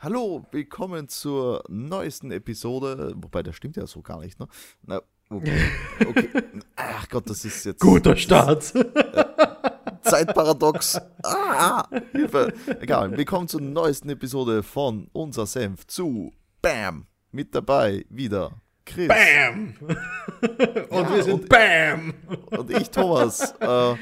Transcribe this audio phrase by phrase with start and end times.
[0.00, 3.14] Hallo, willkommen zur neuesten Episode.
[3.16, 4.46] Wobei, das stimmt ja so gar nicht, ne?
[4.82, 5.60] Na, okay.
[6.06, 6.28] okay.
[6.76, 7.80] Ach Gott, das ist jetzt.
[7.80, 8.62] Guter Start.
[10.02, 11.00] Zeitparadox.
[11.24, 12.54] Ah, Hilfe.
[12.78, 13.16] Egal.
[13.16, 17.08] Willkommen zur neuesten Episode von Unser Senf zu Bam.
[17.32, 18.52] Mit dabei wieder
[18.88, 19.08] Chris.
[19.08, 19.74] Bam!
[19.80, 22.14] und Ja, wir sind und- Bam!
[22.50, 23.54] Und ich, Thomas.
[23.60, 23.94] Äh,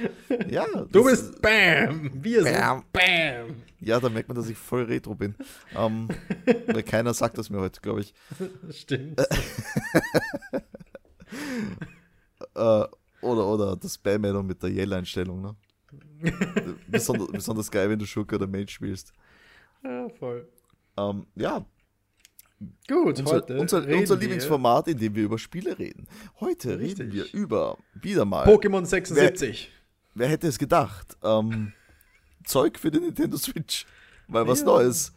[0.48, 2.10] ja, Du bist Bam!
[2.14, 2.78] Wir Bam.
[2.82, 3.62] sind Bam!
[3.80, 5.34] Ja, da merkt man, dass ich voll retro bin.
[5.76, 6.08] Ähm,
[6.66, 8.14] weil keiner sagt das mir heute, glaube ich.
[8.70, 9.20] Stimmt.
[12.54, 12.84] Äh,
[13.22, 15.56] oder, oder das Bam-Addon mit der Yell-Einstellung, ne?
[16.88, 19.12] besonders, besonders geil, wenn du Schurke oder Mage spielst.
[19.82, 20.48] Ja, voll.
[20.98, 21.64] Ähm, ja,
[22.88, 26.06] Gut, unser, heute unser, reden unser Lieblingsformat, in dem wir über Spiele reden.
[26.40, 27.12] Heute reden Richtig.
[27.12, 29.70] wir über, wieder mal, Pokémon 76.
[30.14, 31.72] wer hätte es gedacht, ähm,
[32.44, 33.84] Zeug für die Nintendo Switch.
[34.26, 34.66] Mal was Ja.
[34.66, 35.12] Neues.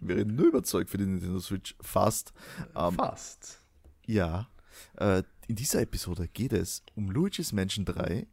[0.00, 2.32] Wir reden nur über Zeug für die Nintendo Switch, fast.
[2.76, 3.60] Ähm, Fast.
[4.06, 4.48] Ja,
[4.96, 8.26] äh, in dieser Episode geht es um Luigi's Mansion 3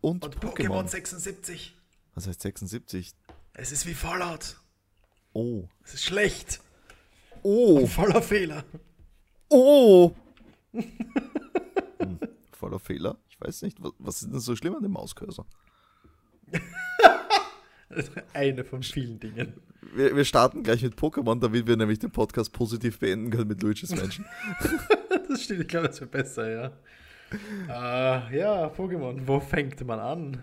[0.00, 0.86] und, Und Pokémon.
[0.88, 1.76] 76.
[2.14, 3.14] Was heißt 76?
[3.54, 4.56] Es ist wie Fallout.
[5.32, 5.68] Oh.
[5.84, 6.60] Es ist schlecht.
[7.42, 7.86] Oh.
[7.86, 8.64] Voller Fehler.
[9.48, 10.12] Oh.
[10.72, 12.18] hm,
[12.52, 13.16] voller Fehler.
[13.28, 15.46] Ich weiß nicht, was, was ist denn so schlimm an dem Mauscursor?
[18.34, 19.54] Eine von vielen Dingen.
[19.94, 23.62] Wir, wir starten gleich mit Pokémon, damit wir nämlich den Podcast positiv beenden können mit
[23.62, 24.26] Luigi's Mansion.
[25.28, 26.72] Das stimmt, ich glaube, das wird besser, ja.
[27.68, 30.42] Äh, ja, Pokémon, wo fängt man an?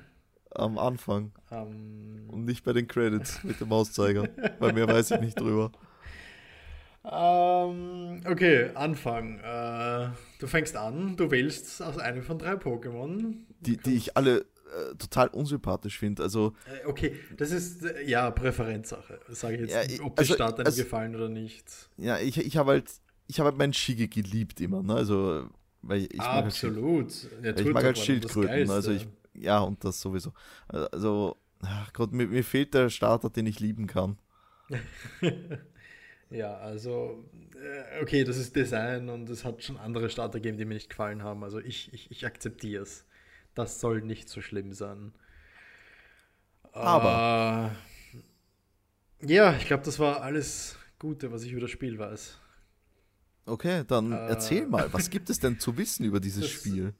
[0.52, 5.22] Am Anfang Ähm, und nicht bei den Credits mit dem Mauszeiger, weil mehr weiß ich
[5.22, 5.72] nicht drüber.
[7.12, 9.40] Ähm, okay, Anfang.
[9.40, 13.36] Äh, du fängst an, du wählst aus einem von drei Pokémon.
[13.62, 16.24] Die, die ich alle äh, total unsympathisch finde.
[16.24, 19.20] Also, Äh, okay, das ist äh, ja Präferenzsache.
[19.30, 21.66] Sage ich jetzt, Ja, ich- ob der also- Start einem also- gefallen oder nicht.
[21.98, 22.90] ja, ich, ich habe halt,
[23.28, 24.96] ich habe halt meinen Shigi geliebt immer, ne?
[24.96, 25.48] Also,
[25.82, 27.12] weil ich mag halt Absolut.
[27.44, 30.34] Ja, ich mag halt Schildkröten, also ich, ja, und das sowieso.
[30.68, 31.38] Also,
[31.94, 34.18] Gott, mir, mir fehlt der Starter, den ich lieben kann.
[36.30, 37.24] Ja, also,
[37.56, 40.90] äh, okay, das ist Design und es hat schon andere Starter gegeben, die mir nicht
[40.90, 41.44] gefallen haben.
[41.44, 43.06] Also ich, ich, ich akzeptiere es.
[43.54, 45.14] Das soll nicht so schlimm sein.
[46.72, 47.72] Aber-
[49.22, 52.38] Äh, ja, ich glaube, das war alles Gute, was ich über das Spiel weiß.
[53.46, 54.28] Okay, dann Äh.
[54.28, 56.94] erzähl mal, was gibt es denn zu wissen über dieses Das- Spiel?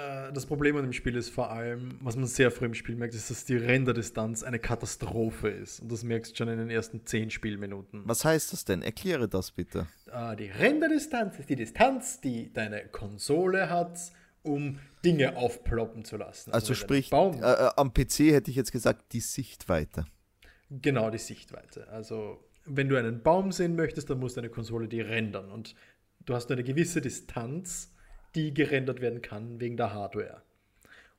[0.00, 2.96] Äh, das Problem an dem Spiel ist vor allem, was man sehr früh im Spiel
[2.96, 5.80] merkt, ist, dass die Renderdistanz eine Katastrophe ist.
[5.80, 8.02] Und das merkst du schon in den ersten 10 Spielminuten.
[8.04, 8.82] Was heißt das denn?
[8.82, 9.86] Erkläre das bitte.
[10.12, 13.98] Äh, die Renderdistanz ist die Distanz, die deine Konsole hat,
[14.42, 16.52] um Dinge aufploppen zu lassen.
[16.52, 20.06] Also du sprich, äh, äh, am PC hätte ich jetzt gesagt, die Sichtweite.
[20.70, 21.88] genau die Sichtweite.
[21.88, 25.50] Also wenn du einen Baum sehen möchtest, dann muss deine Konsole die rendern.
[25.50, 25.74] Und
[26.24, 27.92] du hast eine gewisse Distanz,
[28.34, 30.42] die gerendert werden kann wegen der Hardware.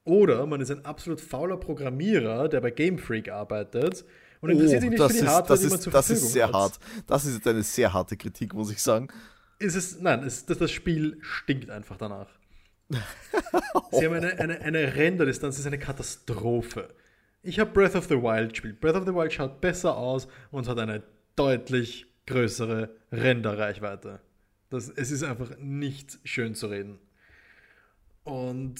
[0.03, 4.03] Oder man ist ein absolut fauler Programmierer, der bei Game Freak arbeitet
[4.41, 5.94] und interessiert sich nicht Oh, das für die ist, Hardware, das die man ist, zur
[5.94, 6.53] das Verfügung ist sehr hat.
[6.53, 6.79] hart.
[7.07, 9.09] Das ist jetzt eine sehr harte Kritik, muss ich sagen.
[9.59, 12.27] ist es, nein, es, das, das Spiel stinkt einfach danach.
[13.91, 16.89] Sie haben eine, eine, eine Renderdistanz, das ist eine Katastrophe.
[17.43, 18.81] Ich habe Breath of the Wild gespielt.
[18.81, 21.03] Breath of the Wild schaut besser aus und hat eine
[21.35, 24.19] deutlich größere Renderreichweite.
[24.71, 26.97] Das, es ist einfach nicht schön zu reden.
[28.23, 28.75] Und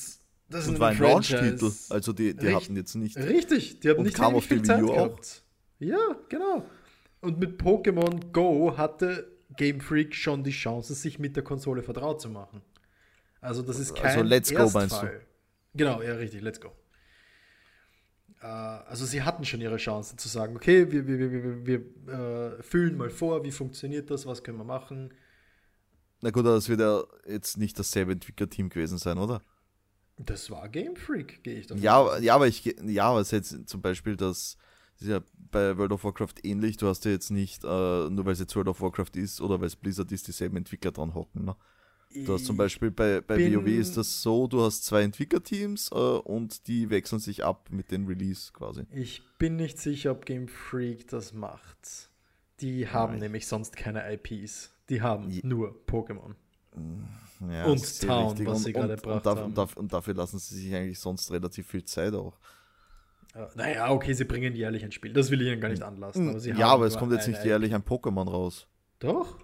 [0.50, 1.72] das Und ist war ein Launch-Titel.
[1.90, 3.18] Also die, die Richt- hatten jetzt nicht.
[3.18, 4.96] Richtig, die haben Und nicht kam auf viel Zeit U auch.
[4.96, 5.44] gehabt.
[5.80, 6.66] Ja, genau.
[7.22, 12.22] Und mit Pokémon Go hatte Game Freak schon die Chance, sich mit der Konsole vertraut
[12.22, 12.62] zu machen.
[13.41, 15.22] Also das ist kein Also Let's Go, meinst Erstfall.
[15.74, 16.72] Genau, ja, richtig, Let's Go.
[18.41, 22.13] Äh, also sie hatten schon ihre Chance zu sagen, okay, wir, wir, wir, wir, wir
[22.59, 25.13] äh, fühlen mal vor, wie funktioniert das, was können wir machen.
[26.22, 29.42] Na gut, aber das wird ja jetzt nicht dasselbe Entwicklerteam gewesen sein, oder?
[30.18, 32.22] Das war Game Freak, gehe ich davon Ja, aus.
[32.22, 34.56] ja, aber ich ja, aber es ist jetzt zum Beispiel das,
[34.94, 35.22] das ist ja
[35.52, 36.78] bei World of Warcraft ähnlich.
[36.78, 39.60] Du hast ja jetzt nicht, äh, nur weil es jetzt World of Warcraft ist oder
[39.60, 41.45] weil es Blizzard ist, dieselben Entwickler dran hocken.
[41.45, 41.56] Ne?
[42.25, 45.90] Du hast zum Beispiel bei, bei bin- WoW ist das so, du hast zwei Entwicklerteams
[45.92, 48.84] äh, und die wechseln sich ab mit dem Release quasi.
[48.92, 52.10] Ich bin nicht sicher, ob Game Freak das macht.
[52.60, 54.72] Die haben ich- nämlich sonst keine IPs.
[54.92, 56.36] Die haben nur Pokémon.
[57.50, 58.48] Ja, Und Town, richtig.
[58.48, 61.68] was und, sie gerade gebracht und, und, und dafür lassen sie sich eigentlich sonst relativ
[61.68, 62.38] viel Zeit auch.
[63.34, 65.12] Äh, Naja, okay, sie bringen jährlich ein Spiel.
[65.14, 66.30] Das will ich ihnen gar nicht anlassen.
[66.30, 68.68] Aber ja, aber es kommt jetzt nicht jährlich ein Pokémon raus.
[69.00, 69.40] Doch,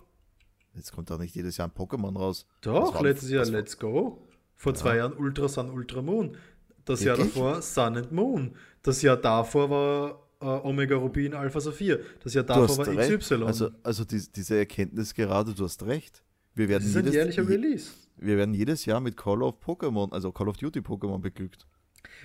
[0.76, 2.46] Jetzt kommt doch nicht jedes Jahr ein Pokémon raus.
[2.62, 3.02] Doch.
[3.02, 4.22] Letztes Jahr Let's Go.
[4.56, 6.38] Vor zwei Jahren Ultra Sun, Ultra Moon.
[6.86, 7.34] Das Jahr Wirklich?
[7.34, 8.56] davor Sun and Moon.
[8.84, 12.00] Das Jahr davor war äh, Omega Rubin Alpha Saphir.
[12.24, 13.20] Das Jahr davor war recht.
[13.20, 13.44] XY.
[13.44, 16.24] Also, also die, diese Erkenntnis gerade, du hast recht.
[16.56, 17.92] Wir werden das ist ein jedes, jährlicher Release.
[18.18, 21.68] wir werden jedes Jahr mit Call of Pokémon, also Call of Duty Pokémon beglückt.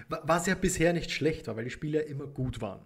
[0.08, 2.80] Wa- Was ja bisher nicht schlecht war, weil die Spiele ja immer gut waren.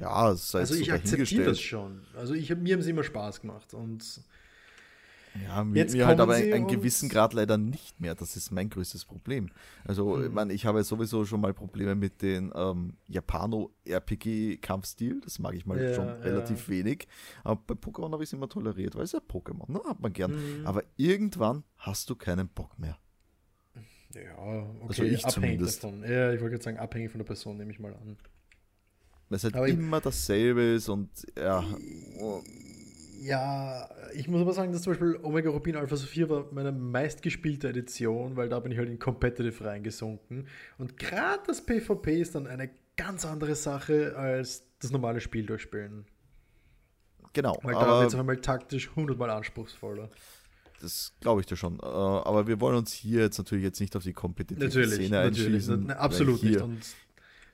[0.00, 2.02] Ja, es sei Also ich akzeptiere das schon.
[2.16, 3.74] Also ich, mir haben sie immer Spaß gemacht.
[3.74, 4.20] Und
[5.44, 8.14] Ja, Jetzt mir halt aber einen gewissen Grad leider nicht mehr.
[8.14, 9.50] Das ist mein größtes Problem.
[9.84, 10.26] Also, Hm.
[10.26, 15.20] ich, meine, ich habe sowieso schon mal Probleme mit den ähm, Japano-RPG-Kampfstil.
[15.22, 16.14] Das mag ich mal Ja, schon ja.
[16.14, 17.06] relativ wenig.
[17.44, 19.80] Aber bei Pokémon habe ich es immer toleriert, weil es ja Pokémon, ne?
[19.86, 20.32] hat man gern.
[20.60, 20.66] Mhm.
[20.66, 22.98] Aber irgendwann hast du keinen Bock mehr.
[24.14, 25.84] ja, okay, Also ich abhängig zumindest.
[25.84, 26.02] davon.
[26.02, 28.16] Ja, ich wollte gerade sagen, abhängig von der Person, nehme ich mal an.
[29.28, 31.62] Weil es halt Aber immer dasselbe ist und ja.
[33.20, 37.68] Ja, ich muss aber sagen, dass zum Beispiel Omega Rubin Alpha Sophia war meine meistgespielte
[37.68, 40.46] Edition, weil da bin ich halt in Competitive reingesunken.
[40.78, 46.04] Und gerade das PvP ist dann eine ganz andere Sache als das normale Spiel durchspielen.
[47.32, 50.10] Genau, Weil da wird es auf einmal taktisch hundertmal anspruchsvoller.
[50.80, 51.78] das glaube ich dir schon.
[51.80, 55.10] Äh, Aber wir wollen uns hier jetzt natürlich jetzt nicht auf die kompetitive Natürlich, Szene
[55.10, 55.46] natürlich.
[55.46, 55.84] einschießen.
[55.88, 56.60] Na, weil absolut nicht.
[56.60, 56.80] Und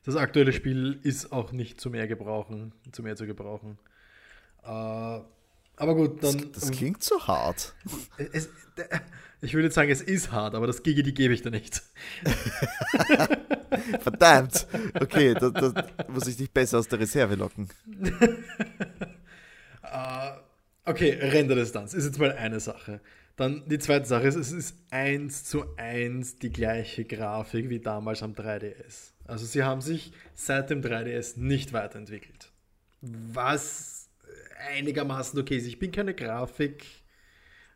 [0.05, 3.79] das aktuelle Spiel ist auch nicht zu mehr gebrauchen, zu mehr zu gebrauchen.
[4.63, 5.21] Äh,
[5.77, 6.53] aber gut, Das, dann.
[6.53, 7.75] das klingt so hart.
[8.33, 8.49] es,
[9.41, 11.83] ich würde jetzt sagen, es ist hart, aber das Gigi, die gebe ich dir nicht.
[14.01, 14.67] Verdammt.
[15.01, 17.69] Okay, da, da muss ich dich besser aus der Reserve locken.
[19.83, 20.31] Äh,
[20.85, 23.01] okay, Renderdistanz ist jetzt mal eine Sache.
[23.37, 28.23] Dann die zweite Sache ist, es ist eins zu eins die gleiche Grafik wie damals
[28.23, 29.11] am 3DS.
[29.25, 32.53] Also sie haben sich seit dem 3DS nicht weiterentwickelt.
[33.01, 33.94] Was
[34.69, 35.67] einigermaßen okay ist.
[35.67, 36.85] Ich bin keine Grafik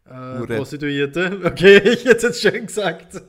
[0.04, 0.46] äh.
[0.46, 1.40] Prostituierte.
[1.44, 3.14] Okay, ich hätte es jetzt schön gesagt.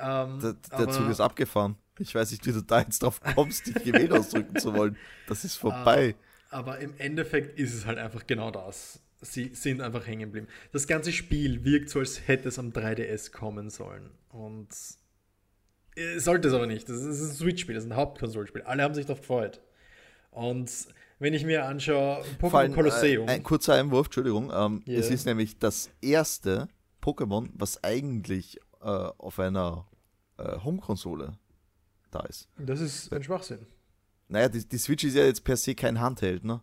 [0.00, 1.76] ähm, Der, der aber- Zug ist abgefahren.
[1.98, 4.96] Ich weiß nicht, wie du da jetzt drauf kommst, dich gewählt ausdrücken zu wollen.
[5.28, 6.16] Das ist vorbei.
[6.50, 9.00] Aber im Endeffekt ist es halt einfach genau das.
[9.20, 10.48] Sie sind einfach hängen geblieben.
[10.72, 14.10] Das ganze Spiel wirkt so, als hätte es am 3DS kommen sollen.
[14.30, 14.68] Und
[15.94, 16.88] äh, sollte es aber nicht.
[16.88, 18.62] Das ist ein Switch-Spiel, das ist ein Hauptkonsolspiel.
[18.62, 19.60] Alle haben sich darauf gefreut.
[20.30, 20.70] Und
[21.22, 23.28] wenn ich mir anschaue, Pokémon Colosseum.
[23.28, 24.52] Äh, ein kurzer Einwurf, Entschuldigung.
[24.54, 24.98] Ähm, Ja.
[24.98, 26.68] Es ist nämlich das erste
[27.00, 29.86] Pokémon, was eigentlich äh, auf einer
[30.38, 31.38] äh, Home-Konsole
[32.10, 32.48] da ist.
[32.58, 33.66] das ist ein Schwachsinn.
[34.28, 36.60] Naja, die, die Switch ist ja jetzt per se kein Handheld, ne?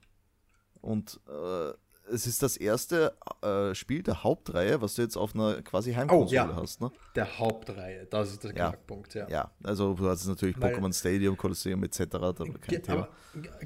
[0.82, 1.72] Und äh,
[2.12, 6.36] es ist das erste äh, Spiel der Hauptreihe, was du jetzt auf einer quasi Heimkonsole
[6.36, 6.56] ja.
[6.56, 6.92] hast, ne?
[7.16, 8.54] Der Hauptreihe, das ist der.
[8.54, 9.28] Knackpunkt, ja.
[9.30, 12.06] Ja, also du hast natürlich Pokémon Stadium, Colosseum etc.
[12.10, 13.10] Da kein Thema.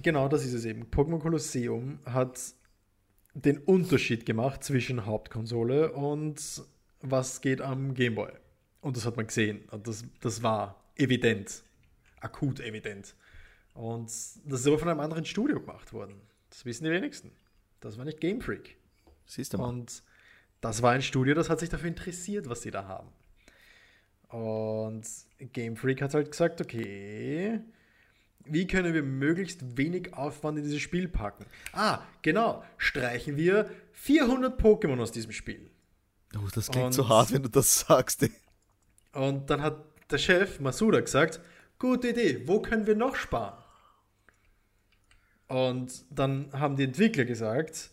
[0.01, 0.85] genau das ist es eben.
[0.85, 2.39] Pokémon Colosseum hat
[3.33, 6.39] den Unterschied gemacht zwischen Hauptkonsole und
[7.01, 8.31] was geht am Gameboy.
[8.81, 9.63] Und das hat man gesehen.
[9.71, 11.63] Und das, das war evident.
[12.19, 13.15] Akut evident.
[13.73, 16.21] Und das ist aber von einem anderen Studio gemacht worden.
[16.49, 17.31] Das wissen die wenigsten.
[17.83, 18.77] Das war nicht Game Freak.
[19.25, 19.67] Siehst du mal.
[19.67, 20.03] Und
[20.61, 23.09] das war ein Studio, das hat sich dafür interessiert, was sie da haben.
[24.29, 25.03] Und
[25.51, 27.59] Game Freak hat halt gesagt, okay,
[28.45, 31.45] wie können wir möglichst wenig Aufwand in dieses Spiel packen?
[31.73, 35.69] Ah, genau, streichen wir 400 Pokémon aus diesem Spiel.
[36.35, 38.23] Oh, das klingt und- so hart, wenn du das sagst.
[38.23, 38.31] ey.
[39.13, 41.41] Und dann hat der Chef Masuda gesagt,
[41.77, 43.61] gute Idee, wo können wir noch sparen?
[45.53, 47.91] Und dann haben die Entwickler gesagt,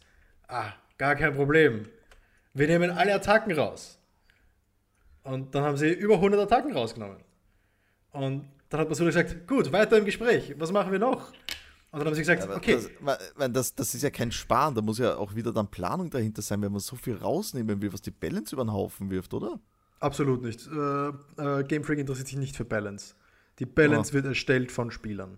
[0.49, 1.87] ah, gar kein Problem.
[2.55, 3.99] Wir nehmen alle Attacken raus.
[5.25, 7.19] Und dann haben sie über 100 Attacken rausgenommen.
[8.13, 11.33] Und dann hat Masuda gesagt, gut, weiter im Gespräch, was machen wir noch?
[11.91, 12.79] Und dann haben sie gesagt, Aber okay,
[13.37, 16.41] das, das, das ist ja kein Sparen, da muss ja auch wieder dann Planung dahinter
[16.41, 19.61] sein, wenn man so viel rausnehmen will, was die Balance über den Haufen wirft, oder?
[19.99, 20.67] absolut nicht.
[20.67, 21.09] Äh,
[21.59, 23.15] äh, Game Freak interessiert sich nicht für Balance.
[23.59, 24.15] Die Balance Ah.
[24.15, 25.37] wird erstellt von Spielern.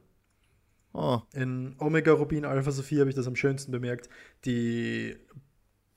[0.95, 4.09] Oh, In Omega Rubin Alpha Sophia habe ich das am schönsten bemerkt.
[4.45, 5.17] Die,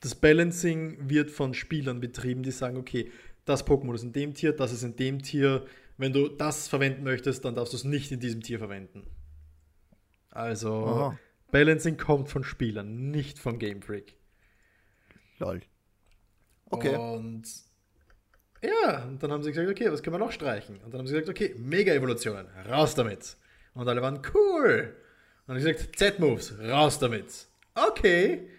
[0.01, 3.11] das Balancing wird von Spielern betrieben, die sagen, okay,
[3.43, 5.65] das Pokémon ist in dem Tier, das ist in dem Tier.
[5.97, 9.05] Wenn du das verwenden möchtest, dann darfst du es nicht in diesem Tier verwenden.
[10.29, 11.19] Also, Aha.
[11.51, 14.15] Balancing kommt von Spielern, nicht von Game Freak.
[15.39, 15.61] lol.
[16.69, 16.95] Okay.
[16.95, 17.43] Und
[18.61, 20.77] ja, und dann haben sie gesagt, okay, was können wir noch streichen?
[20.77, 23.37] Und dann haben sie gesagt, okay, Mega-Evolutionen, raus damit.
[23.75, 24.95] Und alle waren cool.
[25.47, 27.47] Und sie gesagt, Z-Moves, raus damit.
[27.75, 28.49] Okay.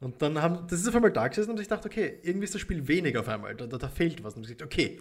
[0.00, 2.54] Und dann haben, das ist auf einmal da gesessen und ich dachte, okay, irgendwie ist
[2.54, 4.34] das Spiel weniger auf einmal, da, da, da fehlt was.
[4.34, 5.00] Und sie gesagt, okay,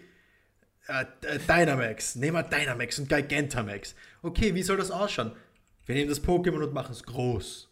[0.87, 3.95] äh, äh, Dynamax, nehmen wir Dynamax und Gigantamax.
[4.21, 5.33] Okay, wie soll das ausschauen?
[5.85, 7.69] Wir nehmen das Pokémon und machen es groß.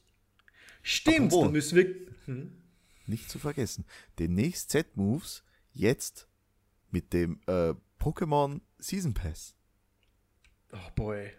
[0.81, 1.43] Stimmt, Apropos.
[1.43, 1.95] dann müssen wir.
[2.25, 2.57] Hm?
[3.05, 3.85] Nicht zu vergessen.
[4.19, 6.27] Demnächst Z-Moves, jetzt
[6.91, 9.55] mit dem äh, Pokémon Season Pass.
[10.71, 11.31] Oh boy.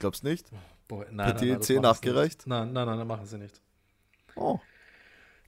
[0.00, 0.50] Glaubst nicht?
[0.88, 2.38] Boah, nein, nein, nein, das TLC machen sie nachgereicht?
[2.38, 2.46] Nicht.
[2.48, 3.60] Nein, nein, nein, das machen sie nicht.
[4.34, 4.58] Oh.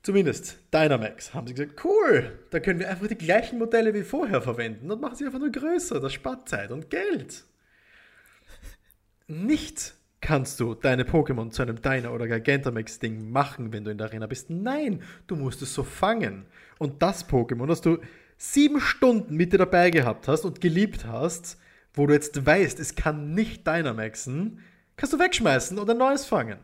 [0.02, 4.42] Zumindest Dynamax haben sie gesagt, cool, da können wir einfach die gleichen Modelle wie vorher
[4.42, 6.00] verwenden und machen sie einfach nur größer.
[6.00, 7.44] Das spart Zeit und Geld.
[9.26, 14.09] Nicht kannst du deine Pokémon zu einem Dyna- oder Gigantamax-Ding machen, wenn du in der
[14.09, 14.50] Arena bist.
[14.50, 16.47] Nein, du musst es so fangen.
[16.78, 17.99] Und das Pokémon, das du
[18.37, 21.59] sieben Stunden mit dir dabei gehabt hast und geliebt hast,
[21.94, 24.61] wo du jetzt weißt, es kann nicht Dynamaxen,
[24.96, 26.58] kannst du wegschmeißen und ein neues fangen.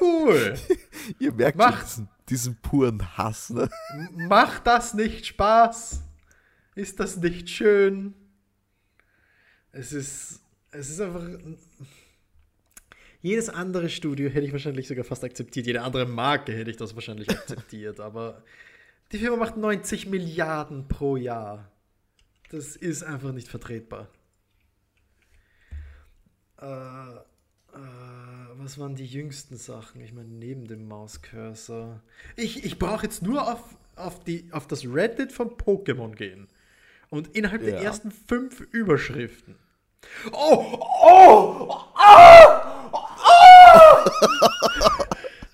[0.00, 0.54] Cool.
[1.18, 3.68] Ihr merkt schon diesen, diesen puren Hass, ne?
[4.12, 6.02] Macht das nicht Spaß?
[6.74, 8.14] Ist das nicht schön?
[9.72, 10.40] Es ist,
[10.70, 11.22] es ist einfach.
[13.20, 15.66] Jedes andere Studio hätte ich wahrscheinlich sogar fast akzeptiert.
[15.66, 18.00] Jede andere Marke hätte ich das wahrscheinlich akzeptiert.
[18.00, 18.42] aber
[19.12, 21.70] die Firma macht 90 Milliarden pro Jahr.
[22.54, 24.06] Das ist einfach nicht vertretbar.
[26.62, 27.18] Äh, äh,
[28.52, 30.00] was waren die jüngsten Sachen?
[30.00, 32.00] Ich meine, neben dem Mauscursor.
[32.36, 33.60] Ich, ich brauche jetzt nur auf,
[33.96, 36.46] auf, die, auf das Reddit von Pokémon gehen.
[37.10, 37.80] Und innerhalb der Ja.
[37.80, 39.56] ersten fünf Überschriften.
[40.30, 40.78] Oh!
[41.02, 41.76] Oh!
[41.98, 42.94] Oh!
[43.26, 44.10] oh!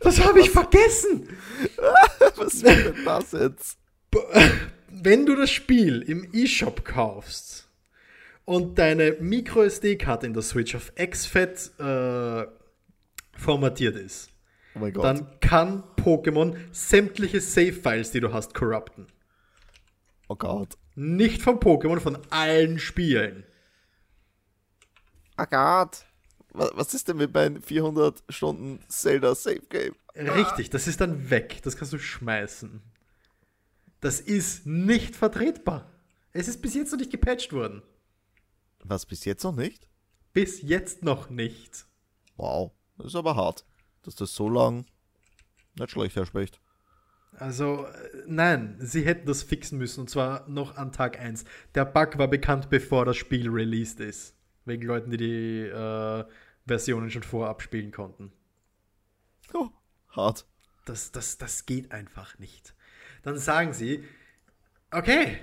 [0.00, 1.30] Das habe ich vergessen!
[2.36, 3.78] Was denn das jetzt?
[5.02, 7.68] Wenn du das Spiel im eShop kaufst
[8.44, 12.46] und deine MicroSD-Karte in der Switch auf XFAT äh,
[13.36, 14.30] formatiert ist,
[14.74, 19.06] Oh dann kann Pokémon sämtliche Save-Files, die du hast, corrupten.
[20.28, 20.76] oh Gott.
[20.94, 23.44] Nicht von Pokémon, von allen Spielen.
[25.38, 26.04] Oh Gott.
[26.52, 29.94] Was, was ist denn mit meinen 400 Stunden Zelda Save Game?
[30.14, 31.60] Richtig, das ist dann weg.
[31.62, 32.82] Das kannst du schmeißen.
[34.00, 35.90] Das ist nicht vertretbar.
[36.32, 37.82] Es ist bis jetzt noch nicht gepatcht worden.
[38.82, 39.86] Was bis jetzt noch nicht?
[40.32, 41.86] Bis jetzt noch nicht.
[42.36, 42.72] Wow.
[42.96, 43.64] Das ist aber hart.
[44.02, 44.86] Dass das so lang
[45.78, 46.60] nicht schlecht, Herr Specht.
[47.32, 51.44] Also, äh, nein, sie hätten das fixen müssen und zwar noch an Tag 1.
[51.74, 54.34] Der Bug war bekannt, bevor das Spiel released ist.
[54.64, 56.24] Wegen Leuten, die die äh,
[56.66, 58.32] Versionen schon vorab spielen konnten.
[59.54, 59.68] Oh,
[60.10, 60.46] hart.
[60.84, 62.74] Das, das, das geht einfach nicht.
[63.22, 64.04] Dann sagen sie,
[64.90, 65.38] okay,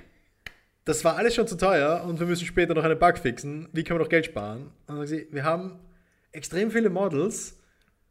[0.86, 3.68] das war alles schon zu teuer und wir müssen später noch einen Bug fixen.
[3.74, 4.68] Wie können wir noch Geld sparen?
[4.68, 5.80] Und dann sagen sie, wir haben
[6.32, 7.58] extrem viele Models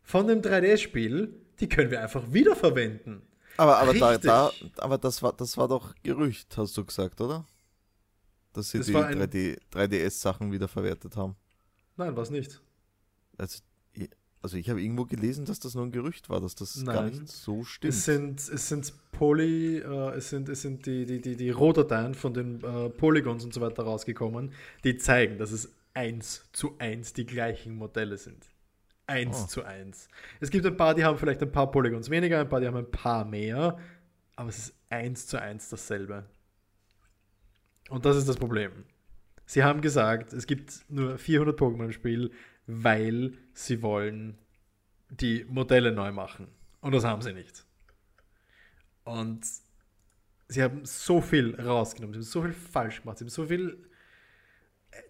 [0.02, 3.22] von dem 3D-Spiel, die können wir einfach wiederverwenden.
[3.56, 7.46] Aber, aber, da, da, aber das, war, das war doch Gerücht, hast du gesagt, oder?
[8.52, 11.34] Dass sie Das die war ein- 3D, 3DS-Sachen wieder verwertet haben.
[11.96, 12.60] Nein, was nicht.
[13.38, 13.60] Also,
[14.42, 17.12] also ich habe irgendwo gelesen, dass das nur ein Gerücht war, dass das gar Nein.
[17.12, 17.92] nicht so stimmt.
[17.94, 22.14] Es sind, es sind Poly, äh, es sind, es sind die, die, die, die Rohdateien
[22.14, 24.52] von den äh, Polygons und so weiter rausgekommen,
[24.84, 28.46] die zeigen, dass es eins zu eins die gleichen Modelle sind.
[29.08, 29.46] Eins Oh.
[29.46, 30.08] zu eins.
[30.40, 32.76] Es gibt ein paar, die haben vielleicht ein paar Polygons weniger, ein paar, die haben
[32.76, 33.78] ein paar mehr,
[34.36, 36.24] aber es ist eins zu eins dasselbe.
[37.88, 38.72] Und das ist das Problem.
[39.46, 42.32] Sie haben gesagt, es gibt nur 400 Pokémon im Spiel,
[42.66, 44.38] weil sie wollen
[45.08, 46.48] die Modelle neu machen.
[46.80, 47.64] Und das haben sie nicht.
[49.04, 49.46] Und
[50.48, 53.88] sie haben so viel rausgenommen, sie haben so viel falsch gemacht, sie haben so viel.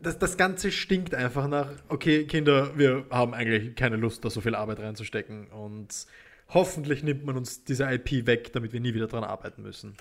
[0.01, 4.41] Das, das Ganze stinkt einfach nach, okay, Kinder, wir haben eigentlich keine Lust, da so
[4.41, 5.49] viel Arbeit reinzustecken.
[5.49, 6.07] Und
[6.49, 9.97] hoffentlich nimmt man uns diese IP weg, damit wir nie wieder dran arbeiten müssen.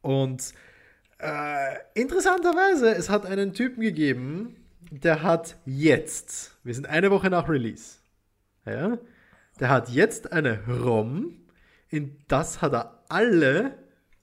[0.00, 0.52] Und
[1.22, 4.56] äh, interessanterweise, es hat einen Typen gegeben,
[4.90, 7.98] der hat jetzt, wir sind eine Woche nach Release,
[8.66, 8.98] ja,
[9.60, 11.36] der hat jetzt eine ROM,
[11.88, 13.78] in das hat er alle,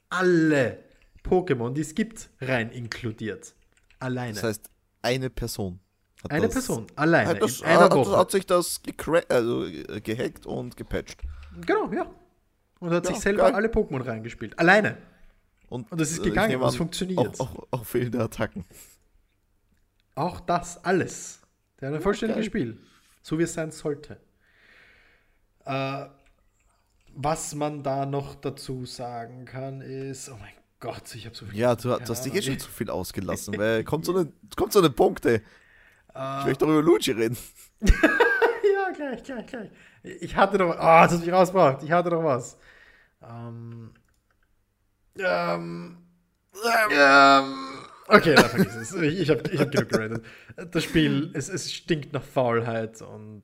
[0.10, 0.80] alle
[1.24, 3.54] Pokémon, die es gibt, rein inkludiert.
[4.00, 4.34] Alleine.
[4.34, 4.70] das heißt,
[5.02, 5.80] eine Person.
[6.24, 8.18] Hat eine das, Person, alleine, Hat, das, in einer hat, Woche.
[8.18, 8.82] hat sich das
[9.30, 11.22] also, äh, gehackt und gepatcht.
[11.66, 12.10] genau, ja.
[12.80, 13.56] Und hat Ja, sich selber geil.
[13.56, 14.58] alle Pokémon reingespielt.
[14.60, 14.98] Alleine.
[15.70, 17.40] Und, Und das ist äh, gegangen, an, funktioniert.
[17.40, 18.66] Auch, auch, auch fehlende Attacken.
[20.16, 21.42] Auch das alles.
[21.80, 22.50] Der hat ein vollständiges geil.
[22.50, 22.78] Spiel.
[23.22, 24.20] So wie es sein sollte.
[25.66, 26.06] Äh,
[27.16, 31.60] was man da noch dazu sagen kann, ist, oh mein Gott, ich habe so viel.
[31.60, 34.74] Ja, du, du hast dich eh schon zu viel ausgelassen, weil kommt so eine, kommt
[34.74, 35.42] so eine Punkte.
[36.10, 37.38] Ich möchte doch über Luigi reden.
[37.82, 39.70] ja, gleich, gleich, gleich.
[40.04, 40.76] Ich hatte doch.
[40.78, 41.84] Ah, das hat mich rausgebracht.
[41.84, 42.58] Ich hatte doch was.
[43.22, 43.92] Ähm.
[45.20, 45.98] Ähm.
[46.92, 47.56] ähm
[48.08, 48.94] okay, da vergiss es.
[48.96, 50.26] Ich, ich habe ich hab genug geratet.
[50.72, 53.44] Das Spiel, es, es stinkt nach Faulheit und.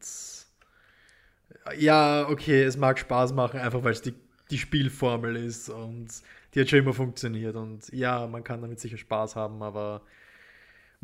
[1.77, 4.13] Ja, okay, es mag Spaß machen, einfach weil es die,
[4.51, 6.07] die Spielformel ist und
[6.53, 7.55] die hat schon immer funktioniert.
[7.55, 10.03] Und ja, man kann damit sicher Spaß haben, aber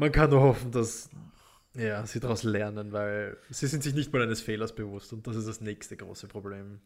[0.02, 1.10] Man kann nur hoffen, dass
[1.76, 5.36] ja, sie daraus lernen, weil sie sind sich nicht mal eines Fehlers bewusst und das
[5.36, 6.82] ist das nächste große Problem.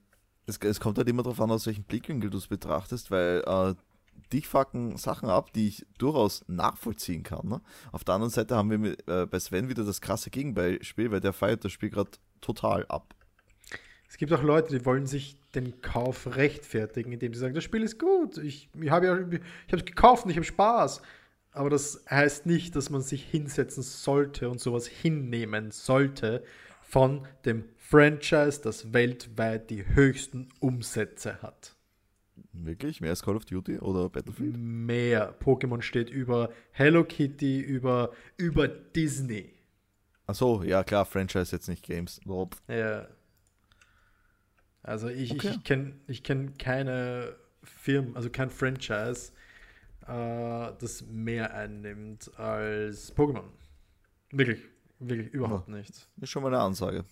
[0.45, 3.73] Es, es kommt halt immer darauf an, aus welchem Blickwinkel du es betrachtest, weil äh,
[4.31, 7.47] dich fucken Sachen ab, die ich durchaus nachvollziehen kann.
[7.47, 7.61] Ne?
[7.91, 11.21] Auf der anderen Seite haben wir mit, äh, bei Sven wieder das krasse Gegenbeispiel, weil
[11.21, 12.11] der feiert das Spiel gerade
[12.41, 13.15] total ab.
[14.07, 17.83] Es gibt auch Leute, die wollen sich den Kauf rechtfertigen, indem sie sagen, das Spiel
[17.83, 19.41] ist gut, ich, ich habe ja, ich
[19.73, 21.01] es gekauft und ich habe Spaß.
[21.51, 26.43] Aber das heißt nicht, dass man sich hinsetzen sollte und sowas hinnehmen sollte
[26.81, 31.75] von dem Franchise, das weltweit die höchsten Umsätze hat.
[32.51, 32.99] Wirklich?
[32.99, 34.57] Mehr als Call of Duty oder Battlefield?
[34.57, 35.39] Mehr.
[35.39, 39.53] Pokémon steht über Hello Kitty, über, über Disney.
[40.25, 42.19] Achso, ja klar, Franchise jetzt nicht Games.
[42.25, 42.57] Nope.
[42.67, 43.07] Ja.
[44.81, 45.49] Also ich, okay.
[45.49, 49.31] ich kenne ich kenn keine Firmen, also kein Franchise,
[50.07, 53.45] äh, das mehr einnimmt als Pokémon.
[54.31, 54.61] Wirklich,
[54.97, 55.75] wirklich überhaupt ja.
[55.75, 56.09] nicht.
[56.19, 57.05] Ist schon mal eine Ansage.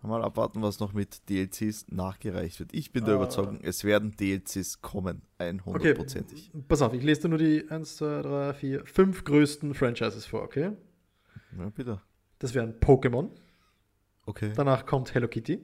[0.00, 2.72] Mal abwarten, was noch mit DLCs nachgereicht wird.
[2.72, 5.22] Ich bin der uh, Überzeugung, es werden DLCs kommen.
[5.38, 6.50] 100%ig.
[6.54, 10.24] Okay, pass auf, ich lese dir nur die 1, 2, 3, 4, 5 größten Franchises
[10.24, 10.72] vor, okay?
[11.58, 12.00] Ja, bitte.
[12.38, 13.30] Das wären Pokémon.
[14.24, 14.52] Okay.
[14.54, 15.60] Danach kommt Hello Kitty.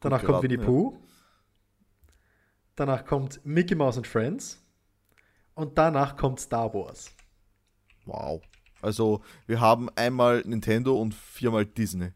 [0.00, 0.92] Danach kommt Winnie Pooh.
[0.92, 0.98] Ja.
[2.76, 4.64] Danach kommt Mickey Mouse and Friends.
[5.54, 7.12] Und danach kommt Star Wars.
[8.06, 8.40] Wow.
[8.80, 12.12] Also wir haben einmal Nintendo und viermal Disney.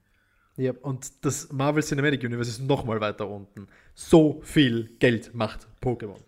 [0.56, 3.68] Ja, und das Marvel Cinematic Universe ist nochmal weiter unten.
[3.94, 6.20] So viel Geld macht Pokémon.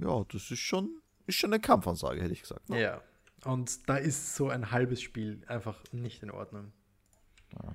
[0.00, 0.90] Ja, das ist schon,
[1.26, 2.68] ist schon eine Kampfansage, hätte ich gesagt.
[2.68, 2.80] Ne?
[2.80, 3.02] Ja.
[3.44, 6.72] Und da ist so ein halbes Spiel einfach nicht in Ordnung.
[7.52, 7.74] Ja.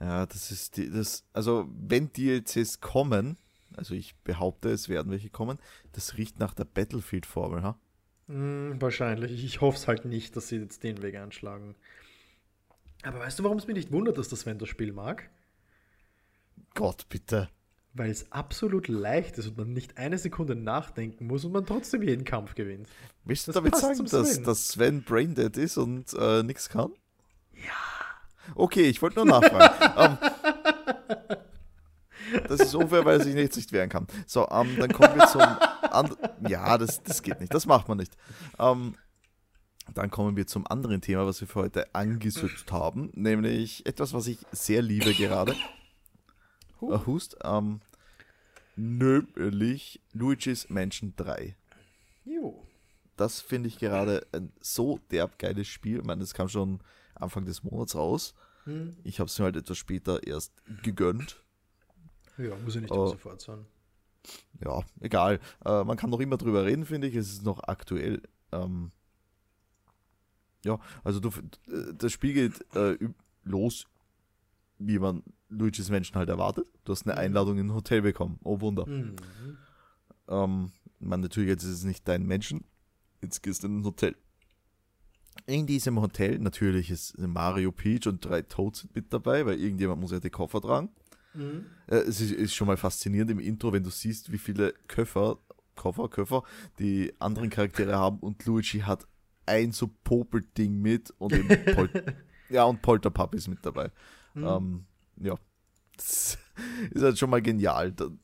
[0.00, 3.38] Ja, das ist die, das, also wenn DLCs kommen,
[3.76, 5.58] also ich behaupte, es werden welche kommen,
[5.92, 7.78] das riecht nach der Battlefield-Formel, ha?
[8.26, 9.42] Mm, wahrscheinlich.
[9.44, 11.76] Ich hoffe es halt nicht, dass sie jetzt den Weg einschlagen.
[13.06, 15.30] Aber weißt du, warum es mich nicht wundert, dass das Sven das Spiel mag?
[16.74, 17.48] Gott, bitte.
[17.94, 22.02] Weil es absolut leicht ist und man nicht eine Sekunde nachdenken muss und man trotzdem
[22.02, 22.88] jeden Kampf gewinnt.
[23.24, 26.92] Willst du das damit sagen, dass, dass Sven braindead ist und äh, nichts kann?
[27.54, 27.72] Ja.
[28.56, 30.18] Okay, ich wollte nur nachfragen.
[30.18, 30.18] um,
[32.48, 34.08] das ist unfair, weil er sich nicht, nicht wehren kann.
[34.26, 36.30] So, um, dann kommen wir zum anderen.
[36.48, 37.54] Ja, das, das geht nicht.
[37.54, 38.16] Das macht man nicht.
[38.58, 38.96] Um,
[39.94, 44.26] dann kommen wir zum anderen Thema, was wir für heute angesucht haben, nämlich etwas, was
[44.26, 45.54] ich sehr liebe gerade.
[46.80, 47.06] Uh.
[47.06, 47.42] Hust.
[47.44, 47.80] Um,
[48.76, 51.56] nämlich Luigi's Mansion 3.
[52.24, 52.62] Jo.
[53.16, 56.00] Das finde ich gerade ein so derb geiles Spiel.
[56.00, 56.80] Ich meine, das kam schon
[57.14, 58.34] Anfang des Monats raus.
[58.64, 58.96] Hm.
[59.04, 61.42] Ich habe es mir halt etwas später erst gegönnt.
[62.36, 63.64] Ja, muss ja nicht uh, sofort sein.
[64.62, 65.40] Ja, egal.
[65.64, 67.14] Uh, man kann noch immer drüber reden, finde ich.
[67.14, 68.20] Es ist noch aktuell.
[68.52, 68.92] Ähm,
[70.64, 71.30] ja, also du,
[71.94, 72.96] das Spiel geht äh,
[73.44, 73.86] los,
[74.78, 76.66] wie man Luigi's Menschen halt erwartet.
[76.84, 77.20] Du hast eine mhm.
[77.20, 78.38] Einladung in ein Hotel bekommen.
[78.42, 78.86] Oh Wunder.
[78.86, 79.16] Mhm.
[80.28, 82.64] Ähm, man, natürlich jetzt ist es nicht dein Menschen.
[83.22, 84.16] Jetzt gehst du in ein Hotel.
[85.46, 90.10] In diesem Hotel natürlich ist Mario Peach und drei Toads mit dabei, weil irgendjemand muss
[90.10, 90.90] ja die Koffer tragen.
[91.34, 91.66] Mhm.
[91.86, 95.38] Äh, es ist, ist, schon mal faszinierend im Intro, wenn du siehst, wie viele Köffer,
[95.74, 96.42] Koffer, Köffer
[96.78, 99.06] die anderen Charaktere haben und Luigi hat
[99.46, 101.32] ein so Popelding mit und
[102.50, 103.90] ja und Polterpup ist mit dabei.
[104.34, 104.46] Mhm.
[104.46, 104.86] Ähm,
[105.20, 105.36] ja,
[105.96, 106.38] das
[106.90, 107.92] ist halt schon mal genial.
[107.92, 108.18] Dann,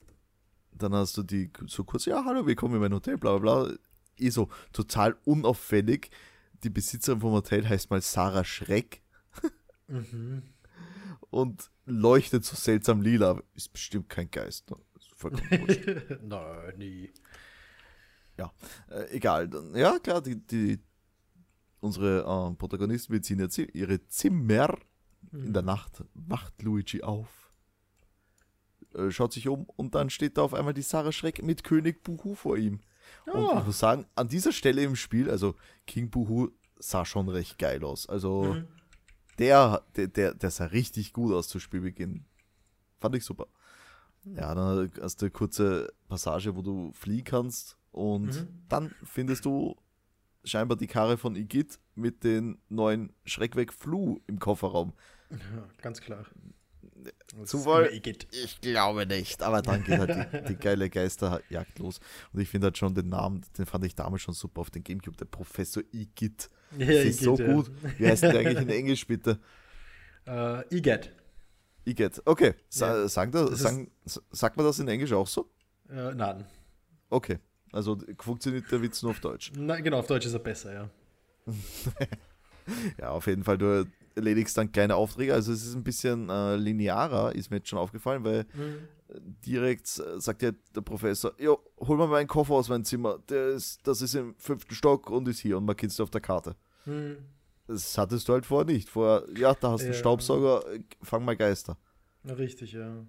[0.73, 3.75] dann hast du die so kurz, ja, hallo, willkommen in mein Hotel, bla bla bla.
[4.19, 6.11] Eh so total unauffällig
[6.63, 9.03] die Besitzerin vom Hotel heißt mal Sarah Schreck.
[9.89, 10.43] mhm.
[11.31, 13.43] Und leuchtet so seltsam lila.
[13.55, 14.71] Ist bestimmt kein Geist.
[14.71, 14.77] Ne?
[16.23, 17.11] Nein, nie.
[18.39, 18.53] Ja,
[18.91, 19.49] äh, egal.
[19.75, 20.81] Ja, klar, die, die,
[21.83, 24.79] unsere äh, Protagonisten beziehen jetzt ihre Zimmer.
[25.31, 25.47] Mhm.
[25.47, 27.53] In der Nacht wacht Luigi auf.
[28.95, 32.03] Äh, schaut sich um und dann steht da auf einmal die Sarah Schreck mit König
[32.03, 32.81] Buhu vor ihm.
[33.27, 33.33] Ja.
[33.33, 35.55] Und ich muss sagen, an dieser Stelle im Spiel, also
[35.87, 38.09] King Buhu sah schon recht geil aus.
[38.09, 38.68] Also mhm.
[39.38, 42.25] der, der, der, der sah richtig gut aus zu Spielbeginn.
[42.99, 43.49] Fand ich super.
[44.25, 44.37] Mhm.
[44.37, 48.62] Ja, dann hast du eine kurze Passage, wo du fliehen kannst und mhm.
[48.68, 49.77] dann findest du
[50.44, 54.92] scheinbar die Karre von Igitt mit den neuen Schreckweg Flu im Kofferraum.
[55.31, 56.26] Ja, ganz klar.
[57.44, 57.90] Zufall?
[57.92, 62.00] Ich glaube nicht, aber dann geht halt die, die, geile Geisterjagd los.
[62.33, 64.85] Und ich finde halt schon den Namen, den fand ich damals schon super auf den
[64.85, 66.48] Gamecube, der Professor Igitt.
[66.78, 67.52] Ja, das ist so ja.
[67.52, 67.70] gut.
[67.98, 69.38] Wie heißt der eigentlich in Englisch, bitte?
[70.26, 71.12] Uh, Igitt.
[71.85, 72.55] Igitt, okay.
[72.70, 73.09] Sa ja.
[73.09, 73.90] sagen das, sagen,
[74.31, 75.50] sagt man das in Englisch auch so?
[75.90, 76.46] Uh, nein.
[77.11, 77.40] Okay.
[77.73, 79.51] Also funktioniert der Witz nur auf Deutsch.
[79.57, 80.91] Na, genau, auf Deutsch ist er besser, ja.
[82.99, 85.35] ja, auf jeden Fall, du erledigst dann kleine Aufträge.
[85.35, 88.89] Also es ist ein bisschen äh, linearer, ist mir jetzt schon aufgefallen, weil mhm.
[89.47, 93.19] direkt sagt ja der Professor, jo, hol mal meinen Koffer aus meinem Zimmer.
[93.29, 96.21] Der ist, das ist im fünften Stock und ist hier und markierst du auf der
[96.21, 96.57] Karte.
[96.85, 97.17] Mhm.
[97.67, 98.91] Das hattest du halt vorher nicht.
[98.91, 99.93] Vorher, ja, da hast du ja.
[99.93, 100.65] einen Staubsauger,
[101.01, 101.79] fang mal Geister.
[102.25, 103.05] Richtig, ja.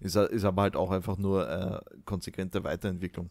[0.00, 3.30] Ist, ist aber halt auch einfach nur äh, konsequente Weiterentwicklung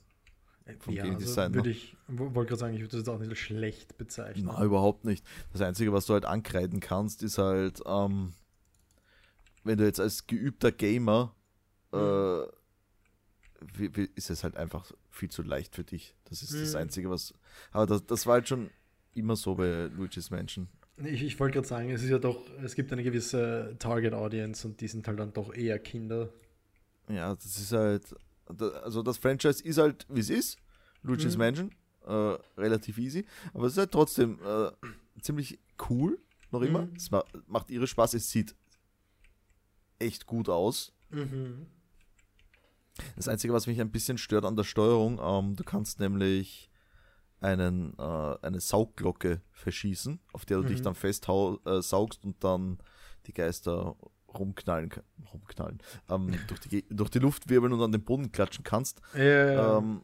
[0.80, 1.46] vom ja, Game Design.
[1.46, 4.46] Also würde ich, wollte gerade sagen, ich würde das auch nicht schlecht bezeichnen.
[4.46, 5.26] Nein, überhaupt nicht.
[5.52, 8.34] Das Einzige, was du halt ankreiden kannst, ist halt, ähm,
[9.64, 11.36] wenn du jetzt als geübter Gamer,
[11.92, 12.00] mhm.
[12.00, 12.48] äh,
[13.74, 16.16] wie, wie, ist es halt einfach viel zu leicht für dich.
[16.26, 16.60] Das ist mhm.
[16.62, 17.34] das Einzige, was.
[17.72, 18.70] Aber das, das war halt schon
[19.14, 20.68] immer so bei Luigi's Mansion.
[21.04, 24.68] Ich, ich wollte gerade sagen, es ist ja doch, es gibt eine gewisse Target Audience
[24.68, 26.30] und die sind halt dann doch eher Kinder.
[27.08, 28.16] Ja, das ist halt,
[28.84, 30.58] also das Franchise ist halt, wie es ist.
[31.04, 31.40] Luigi's mhm.
[31.40, 31.72] Mansion.
[32.06, 33.26] Äh, relativ easy.
[33.54, 34.72] Aber es ist halt trotzdem äh,
[35.22, 36.20] ziemlich cool,
[36.52, 36.86] noch immer.
[36.86, 36.96] Mhm.
[36.96, 38.14] Es ma macht ihre Spaß.
[38.14, 38.56] Es sieht
[40.00, 40.94] echt gut aus.
[41.10, 41.68] Mhm.
[43.16, 46.72] Das Einzige, was mich ein bisschen stört an der Steuerung, ähm, du kannst nämlich
[47.40, 50.68] einen, äh, eine Saugglocke verschießen, auf der du mhm.
[50.68, 52.80] dich dann festsaugst äh, und dann
[53.28, 53.96] die Geister
[54.38, 54.92] rumknallen,
[55.34, 59.02] rumknallen ähm, durch, die, durch die Luft wirbeln und an den Boden klatschen kannst.
[59.16, 59.78] Ja.
[59.78, 60.02] Ähm,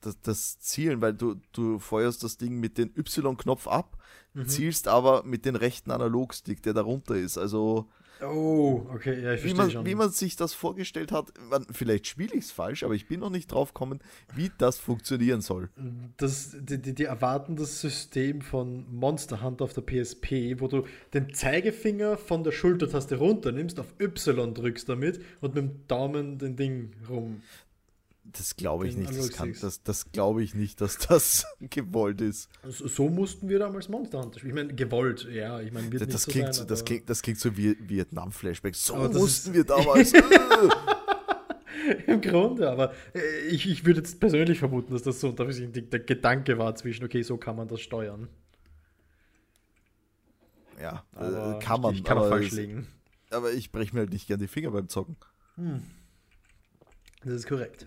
[0.00, 3.98] das, das, Zielen, weil du, du feuerst das Ding mit dem Y-Knopf ab,
[4.34, 4.46] mhm.
[4.46, 7.36] zielst aber mit dem rechten Analogstick, der darunter ist.
[7.36, 7.88] Also
[8.22, 9.86] Oh, okay, ja, ich verstehe wie man, schon.
[9.86, 13.20] Wie man sich das vorgestellt hat, man, vielleicht spiele ich es falsch, aber ich bin
[13.20, 14.00] noch nicht drauf gekommen,
[14.34, 15.68] wie das funktionieren soll.
[16.16, 20.84] Das, die, die, die, erwarten das System von Monster Hunter auf der PSP, wo du
[21.14, 26.56] den Zeigefinger von der Schultertaste runternimmst, auf Y drückst damit und mit dem Daumen den
[26.56, 27.42] Ding rum.
[28.32, 29.16] Das glaube ich nicht.
[29.16, 32.50] Das, kann, das, das glaube ich nicht, dass das gewollt ist.
[32.66, 34.56] So, so, mussten wir damals Monster Hunter spielen.
[34.56, 35.60] Ich meine, gewollt, ja.
[35.60, 38.74] Ich meine, das, das, so klingt, sein, das, klingt, das klingt so wie Vietnam-Flashback.
[38.74, 40.12] So mussten wir damals.
[42.06, 46.58] Im Grunde, aber äh, ich, ich würde jetzt persönlich vermuten, dass das so der Gedanke
[46.58, 48.28] war zwischen, okay, so kann man das steuern.
[50.80, 51.94] Ja, aber äh, kann man.
[51.94, 52.86] Ich kann auch falsch liegen.
[53.30, 55.16] Aber ich breche mir halt nicht gern die Finger beim Zocken.
[55.56, 55.82] Hm.
[57.24, 57.86] Das ist korrekt.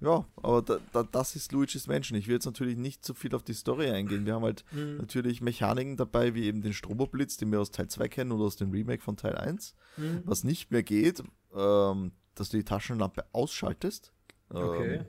[0.00, 2.18] Ja, aber da, da, das ist Luigi's Mansion.
[2.18, 4.26] Ich will jetzt natürlich nicht zu viel auf die Story eingehen.
[4.26, 4.98] Wir haben halt mhm.
[4.98, 8.56] natürlich Mechaniken dabei, wie eben den Stroboblitz, den wir aus Teil 2 kennen oder aus
[8.56, 9.74] dem Remake von Teil 1.
[9.96, 10.22] Mhm.
[10.24, 11.22] Was nicht mehr geht,
[11.54, 14.12] ähm, dass du die Taschenlampe ausschaltest.
[14.52, 15.04] Ähm, okay.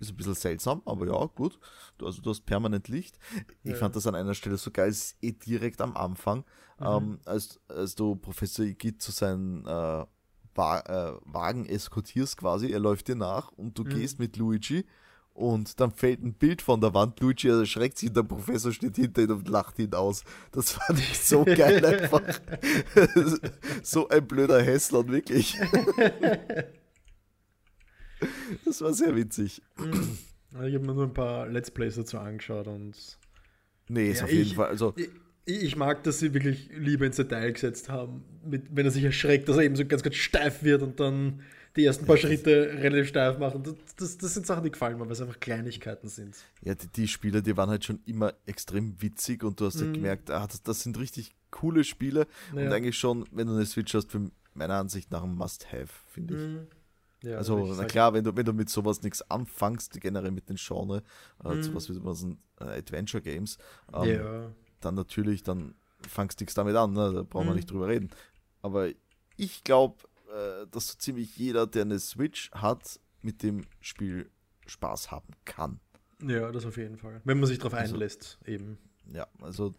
[0.00, 1.58] Ist ein bisschen seltsam, aber ja, gut.
[2.00, 3.18] Also du hast permanent Licht.
[3.64, 3.76] Ich ja.
[3.76, 6.44] fand das an einer Stelle so geil, ist eh direkt am Anfang,
[6.78, 6.86] mhm.
[6.86, 10.06] ähm, als, als du Professor Igitt zu seinen äh,
[10.58, 13.90] äh, Wagen eskortierst quasi, er läuft dir nach und du mhm.
[13.90, 14.84] gehst mit Luigi
[15.38, 17.20] und dann fällt ein Bild von der Wand.
[17.20, 20.24] Luigi erschreckt sich und der Professor steht hinter ihm und lacht ihn aus.
[20.50, 22.22] Das fand ich so geil einfach.
[23.82, 25.56] so ein blöder Hässler, wirklich.
[28.64, 29.62] das war sehr witzig.
[29.76, 30.18] Mhm.
[30.50, 33.18] Ich habe mir nur ein paar Let's Plays dazu angeschaut und.
[33.88, 34.68] Nee, ist ja, auf jeden Fall.
[34.68, 35.08] Also, ich,
[35.54, 39.48] ich mag, dass sie wirklich lieber ins Detail gesetzt haben, mit, wenn er sich erschreckt,
[39.48, 41.40] dass er eben so ganz, ganz steif wird und dann
[41.76, 43.62] die ersten paar Schritte relativ steif machen.
[43.62, 46.36] Das, das, das, sind Sachen, die gefallen mir, weil es einfach Kleinigkeiten sind.
[46.60, 49.86] Ja, die, die Spiele, die waren halt schon immer extrem witzig und du hast mhm.
[49.86, 52.66] ja gemerkt, ah, das, das, sind richtig coole Spiele ja.
[52.66, 56.34] und eigentlich schon, wenn du eine Switch hast, für meiner Ansicht nach ein Must-Have, finde
[56.34, 56.40] ich.
[56.40, 56.66] Mhm.
[57.22, 60.56] Ja, also, na klar, wenn du, wenn du mit sowas nichts anfängst, generell mit den
[60.56, 61.02] Genre,
[61.44, 61.62] äh, mhm.
[61.62, 63.58] sowas wie was äh, Adventure Games,
[63.92, 65.74] ähm, ja dann natürlich, dann
[66.06, 67.12] fangst du nichts damit an, ne?
[67.12, 67.56] da brauchen wir mhm.
[67.56, 68.10] nicht drüber reden.
[68.62, 68.88] Aber
[69.36, 74.30] ich glaube, äh, dass so ziemlich jeder, der eine Switch hat, mit dem Spiel
[74.66, 75.80] Spaß haben kann.
[76.22, 77.20] Ja, das auf jeden Fall.
[77.24, 78.78] Wenn man sich darauf also, einlässt, eben.
[79.12, 79.74] Ja, also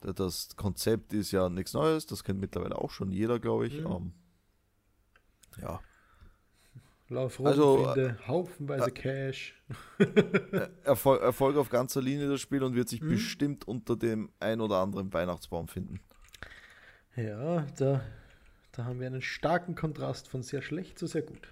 [0.00, 3.80] das Konzept ist ja nichts Neues, das kennt mittlerweile auch schon jeder, glaube ich.
[3.80, 3.86] Mhm.
[3.86, 4.12] Um,
[5.56, 5.80] ähm, ja,
[7.08, 9.62] Lauf rum, also, finde haufenweise äh, Cash.
[10.84, 13.10] Erfolg, Erfolg, auf ganzer Linie das Spiel und wird sich mhm.
[13.10, 16.00] bestimmt unter dem ein oder anderen Weihnachtsbaum finden.
[17.14, 18.00] Ja, da,
[18.72, 21.48] da haben wir einen starken Kontrast von sehr schlecht zu sehr gut.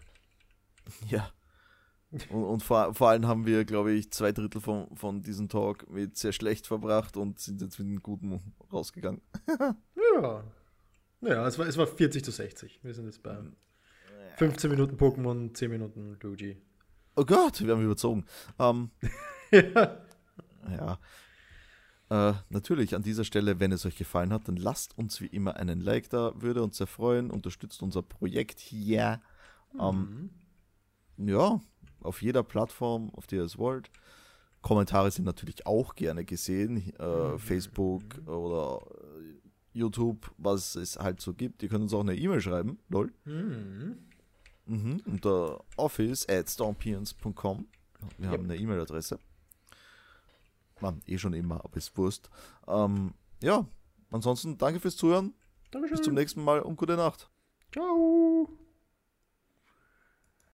[1.09, 1.31] Ja.
[2.11, 5.89] Und, und vor, vor allem haben wir, glaube ich, zwei Drittel von, von diesem Talk
[5.91, 8.41] mit sehr schlecht verbracht und sind jetzt mit einem guten
[8.73, 9.21] rausgegangen.
[10.23, 10.45] ja.
[11.23, 12.81] Ja, es war, es war 40 zu 60.
[12.83, 13.39] Wir sind jetzt bei
[14.37, 16.57] 15 Minuten Pokémon, 10 Minuten Luigi.
[17.17, 18.25] Oh Gott, wir haben überzogen.
[18.59, 18.91] Ähm,
[19.51, 19.99] ja.
[20.71, 20.99] ja.
[22.11, 25.57] Äh, natürlich an dieser Stelle, wenn es euch gefallen hat, dann lasst uns wie immer
[25.57, 29.21] einen Like da, würde uns sehr freuen, unterstützt unser Projekt hier.
[29.81, 30.31] Ähm,
[31.17, 31.29] mhm.
[31.29, 31.61] ja,
[32.01, 33.91] auf jeder Plattform, auf der es wollt.
[34.61, 36.95] Kommentare sind natürlich auch gerne gesehen.
[36.99, 38.85] Äh, Facebook oder
[39.73, 41.63] YouTube, was es halt so gibt.
[41.63, 43.13] Ihr könnt uns auch eine E-Mail schreiben, lol.
[43.25, 43.99] Mhm.
[44.67, 47.67] Mhm, unter office at stormpions.com.
[48.19, 48.33] Wir Yep.
[48.33, 49.19] haben eine E-Mail-Adresse.
[50.81, 52.31] Man, eh schon immer, aber ist Wurst.
[52.67, 53.67] Ähm, ja,
[54.11, 55.35] ansonsten danke fürs Zuhören.
[55.71, 55.97] Dankeschön.
[55.97, 57.31] Bis zum nächsten Mal und gute Nacht.
[57.73, 58.49] Ciao.